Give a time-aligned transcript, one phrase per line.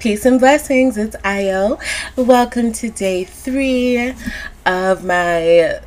[0.00, 0.96] Peace and blessings.
[0.96, 1.78] It's Io.
[2.16, 4.14] Welcome to day three
[4.64, 5.78] of my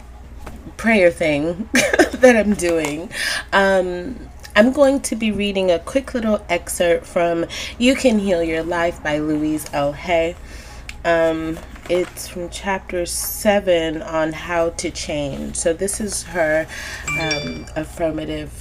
[0.77, 3.09] prayer thing that I'm doing.
[3.53, 7.47] Um, I'm going to be reading a quick little excerpt from
[7.79, 9.93] You Can Heal Your Life by Louise L.
[9.93, 10.35] Hay.
[11.03, 11.57] Um,
[11.89, 15.55] it's from chapter 7 on how to change.
[15.55, 16.67] So, this is her
[17.19, 18.51] um, affirmative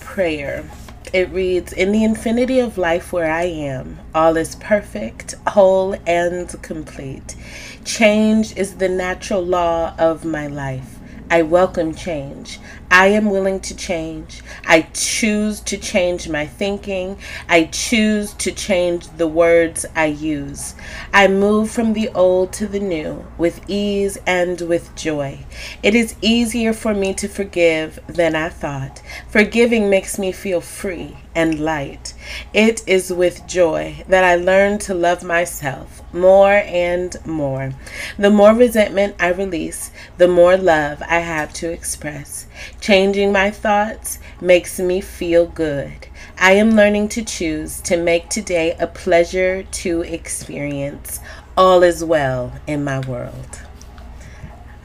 [0.00, 0.68] prayer.
[1.12, 6.48] It reads In the infinity of life where I am, all is perfect, whole, and
[6.62, 7.36] complete.
[7.84, 10.95] Change is the natural law of my life.
[11.28, 12.60] I welcome change.
[12.88, 14.42] I am willing to change.
[14.64, 17.18] I choose to change my thinking.
[17.48, 20.76] I choose to change the words I use.
[21.12, 25.44] I move from the old to the new with ease and with joy.
[25.82, 29.02] It is easier for me to forgive than I thought.
[29.28, 32.14] Forgiving makes me feel free and light.
[32.54, 37.74] It is with joy that I learn to love myself more and more.
[38.18, 42.46] The more resentment I release, the more love I have to express.
[42.80, 46.08] Changing my thoughts makes me feel good.
[46.38, 51.20] I am learning to choose to make today a pleasure to experience.
[51.56, 53.60] All is well in my world.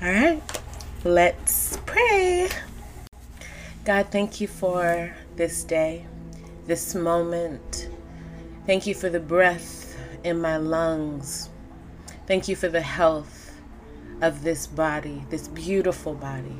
[0.01, 0.41] All right,
[1.05, 2.49] let's pray.
[3.85, 6.05] God, thank you for this day
[6.71, 7.89] this moment.
[8.65, 11.49] Thank you for the breath in my lungs.
[12.27, 13.53] Thank you for the health
[14.21, 16.55] of this body, this beautiful body,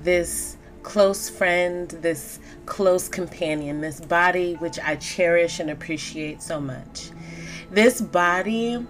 [0.00, 7.10] this close friend, this close companion, this body which I cherish and appreciate so much.
[7.70, 8.86] This body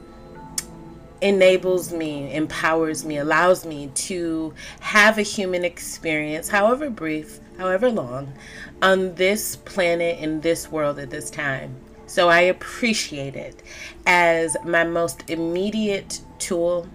[1.21, 8.33] enables me, empowers me, allows me to have a human experience, however brief, however long,
[8.81, 11.77] on this planet, in this world at this time.
[12.07, 13.63] So I appreciate it
[14.07, 16.89] as my most immediate tool,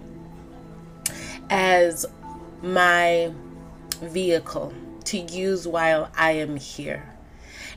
[1.50, 2.06] as
[2.64, 3.31] my
[4.02, 4.73] vehicle
[5.06, 7.13] to use while I am here.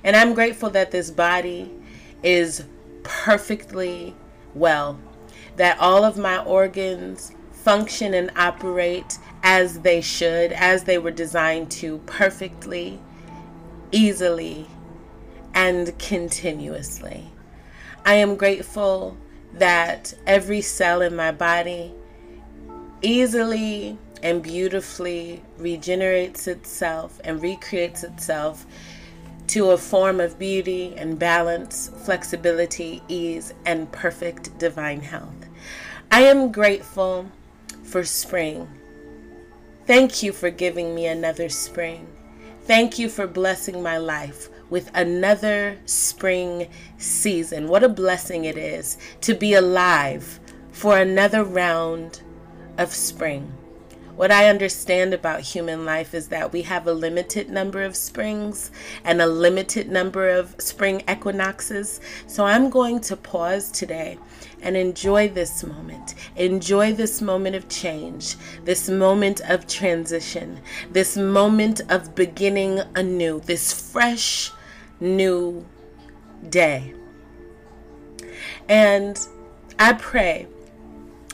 [0.03, 1.71] And I'm grateful that this body
[2.23, 2.65] is
[3.03, 4.15] perfectly
[4.55, 4.99] well
[5.57, 11.71] that all of my organs function and operate as they should, as they were designed
[11.71, 12.99] to, perfectly,
[13.93, 14.67] easily,
[15.55, 17.31] and continuously.
[18.05, 19.17] I am grateful
[19.53, 21.95] that every cell in my body
[23.03, 28.67] easily and beautifully regenerates itself and recreates itself
[29.47, 35.47] to a form of beauty and balance, flexibility, ease, and perfect divine health.
[36.11, 37.31] I am grateful
[37.85, 38.69] for spring.
[39.87, 42.09] Thank you for giving me another spring.
[42.63, 47.69] Thank you for blessing my life with another spring season.
[47.69, 50.41] What a blessing it is to be alive
[50.73, 52.23] for another round
[52.77, 53.53] of spring.
[54.17, 58.71] What I understand about human life is that we have a limited number of springs
[59.05, 62.01] and a limited number of spring equinoxes.
[62.27, 64.19] So I'm going to pause today
[64.63, 66.15] and enjoy this moment.
[66.35, 73.71] Enjoy this moment of change, this moment of transition, this moment of beginning anew, this
[73.93, 74.51] fresh
[74.99, 75.67] new
[76.49, 76.95] day.
[78.67, 79.19] And
[79.79, 80.47] I pray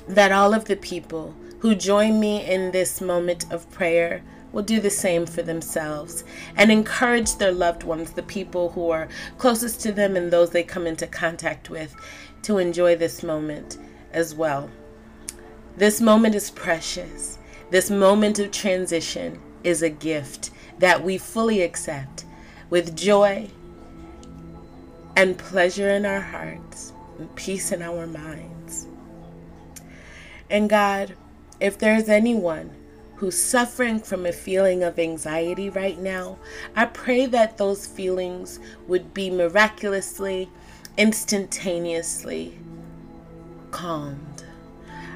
[0.09, 4.81] that all of the people who join me in this moment of prayer will do
[4.81, 6.25] the same for themselves
[6.57, 9.07] and encourage their loved ones, the people who are
[9.39, 11.95] closest to them and those they come into contact with,
[12.43, 13.79] to enjoy this moment
[14.13, 14.69] as well.
[15.77, 17.39] This moment is precious.
[17.71, 20.51] This moment of transition is a gift
[20.81, 22.25] that we fully accept
[22.71, 23.49] with joy
[25.15, 28.89] and pleasure in our hearts and peace in our minds.
[30.51, 31.15] And God,
[31.63, 32.69] if there's anyone
[33.15, 36.37] who's suffering from a feeling of anxiety right now,
[36.75, 38.59] I pray that those feelings
[38.89, 40.51] would be miraculously,
[40.99, 42.59] instantaneously
[43.71, 44.45] calmed.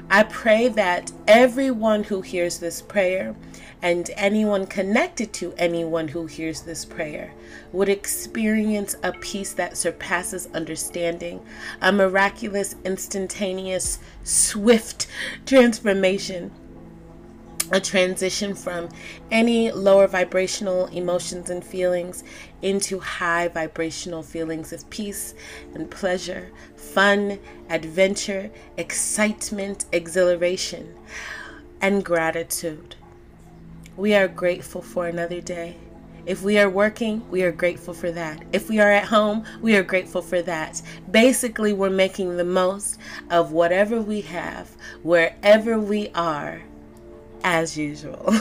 [0.09, 3.35] I pray that everyone who hears this prayer
[3.81, 7.33] and anyone connected to anyone who hears this prayer
[7.73, 11.45] would experience a peace that surpasses understanding,
[11.81, 15.07] a miraculous, instantaneous, swift
[15.45, 16.51] transformation
[17.71, 18.89] a transition from
[19.31, 22.23] any lower vibrational emotions and feelings
[22.61, 25.33] into high vibrational feelings of peace
[25.73, 30.95] and pleasure, fun, adventure, excitement, exhilaration,
[31.81, 32.95] and gratitude.
[33.95, 35.77] We are grateful for another day.
[36.25, 38.43] If we are working, we are grateful for that.
[38.51, 40.81] If we are at home, we are grateful for that.
[41.09, 42.99] Basically, we're making the most
[43.29, 46.63] of whatever we have, wherever we are,
[47.43, 48.33] as usual.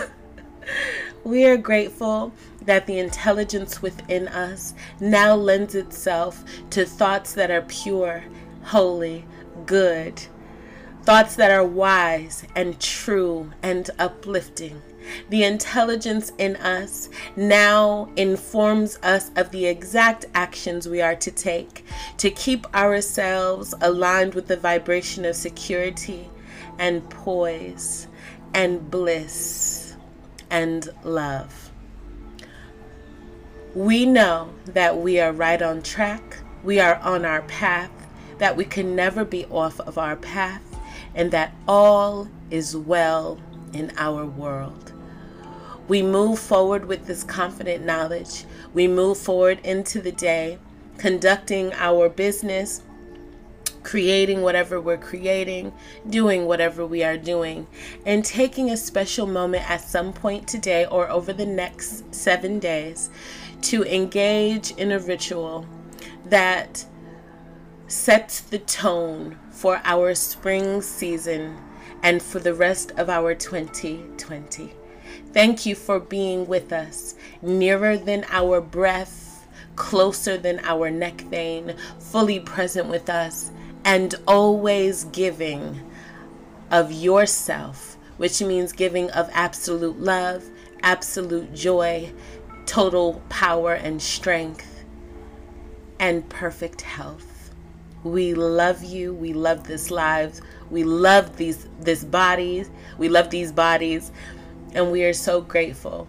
[1.24, 2.32] we are grateful
[2.62, 8.24] that the intelligence within us now lends itself to thoughts that are pure,
[8.62, 9.24] holy,
[9.64, 10.22] good,
[11.02, 14.82] thoughts that are wise and true and uplifting.
[15.30, 21.84] The intelligence in us now informs us of the exact actions we are to take
[22.18, 26.28] to keep ourselves aligned with the vibration of security
[26.78, 28.08] and poise
[28.54, 29.94] and bliss
[30.50, 31.70] and love.
[33.74, 37.90] We know that we are right on track, we are on our path,
[38.38, 40.62] that we can never be off of our path,
[41.14, 43.38] and that all is well
[43.72, 44.92] in our world.
[45.88, 48.44] We move forward with this confident knowledge.
[48.74, 50.58] We move forward into the day,
[50.98, 52.82] conducting our business,
[53.86, 55.72] creating whatever we're creating,
[56.10, 57.64] doing whatever we are doing,
[58.04, 63.10] and taking a special moment at some point today or over the next seven days
[63.62, 65.64] to engage in a ritual
[66.24, 66.84] that
[67.86, 71.56] sets the tone for our spring season
[72.02, 74.74] and for the rest of our 2020.
[75.32, 79.46] Thank you for being with us, nearer than our breath,
[79.76, 83.52] closer than our neck vein, fully present with us,
[83.86, 85.80] and always giving
[86.72, 90.44] of yourself, which means giving of absolute love,
[90.82, 92.12] absolute joy,
[92.66, 94.84] total power and strength,
[96.00, 97.54] and perfect health.
[98.02, 99.14] We love you.
[99.14, 100.42] We love this lives.
[100.68, 102.70] We love these this bodies.
[102.98, 104.10] We love these bodies.
[104.74, 106.08] And we are so grateful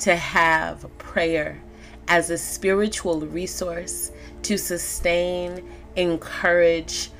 [0.00, 1.60] to have prayer
[2.08, 4.10] as a spiritual resource
[4.42, 5.68] to sustain,
[5.98, 7.10] encourage,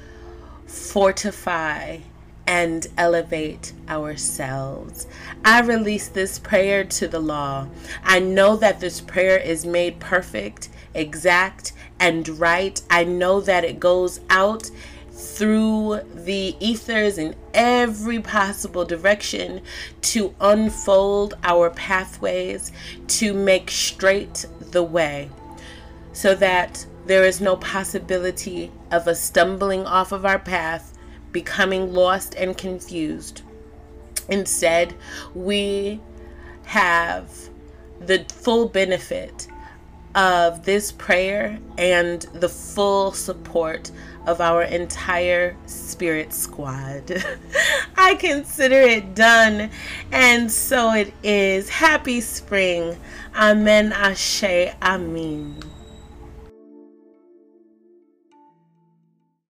[0.66, 1.98] fortify,
[2.46, 5.06] and elevate ourselves.
[5.44, 7.68] I release this prayer to the law.
[8.04, 12.80] I know that this prayer is made perfect, exact, and right.
[12.88, 14.70] I know that it goes out
[15.10, 19.60] through the ethers in every possible direction
[20.00, 22.72] to unfold our pathways,
[23.08, 25.28] to make straight the way,
[26.12, 30.92] so that there is no possibility of us stumbling off of our path,
[31.32, 33.40] becoming lost and confused.
[34.28, 34.94] Instead,
[35.34, 36.00] we
[36.64, 37.30] have
[37.98, 39.48] the full benefit
[40.14, 43.90] of this prayer and the full support
[44.26, 47.24] of our entire spirit squad.
[47.96, 49.70] I consider it done,
[50.12, 51.70] and so it is.
[51.70, 52.98] Happy spring.
[53.34, 53.94] Amen.
[53.94, 54.74] Ashe.
[54.82, 55.77] Amen.